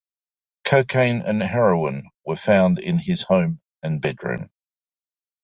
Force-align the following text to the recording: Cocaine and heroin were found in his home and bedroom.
Cocaine 0.63 1.21
and 1.21 1.43
heroin 1.43 2.09
were 2.25 2.35
found 2.35 2.79
in 2.79 2.97
his 2.97 3.21
home 3.21 3.61
and 3.83 4.01
bedroom. 4.01 4.49